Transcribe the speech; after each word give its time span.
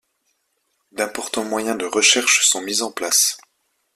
D'importants 0.91 1.43
moyens 1.45 1.77
de 1.77 1.85
recherches 1.85 2.47
sont 2.49 2.61
mis 2.63 2.81
en 2.81 2.91
place. 2.91 3.37